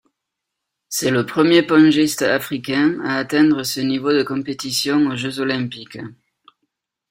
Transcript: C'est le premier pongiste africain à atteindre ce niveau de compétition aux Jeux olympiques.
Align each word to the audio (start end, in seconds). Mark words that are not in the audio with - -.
C'est 0.89 1.11
le 1.11 1.27
premier 1.27 1.61
pongiste 1.61 2.23
africain 2.23 2.99
à 3.03 3.17
atteindre 3.17 3.61
ce 3.61 3.81
niveau 3.81 4.11
de 4.11 4.23
compétition 4.23 4.97
aux 5.05 5.15
Jeux 5.15 5.39
olympiques. 5.39 5.99